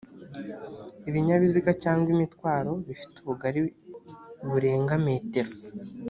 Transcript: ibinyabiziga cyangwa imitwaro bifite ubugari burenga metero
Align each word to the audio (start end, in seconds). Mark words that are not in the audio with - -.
ibinyabiziga 1.09 1.71
cyangwa 1.83 2.07
imitwaro 2.15 2.71
bifite 2.87 3.15
ubugari 3.19 3.61
burenga 4.49 4.93
metero 5.07 5.51